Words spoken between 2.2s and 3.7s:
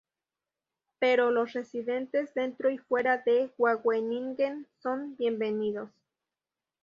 dentro y fuera de